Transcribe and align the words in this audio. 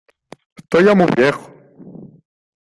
Estoy 0.55 0.83
ya 0.85 0.95
muy 0.95 1.05
viejo. 1.15 1.53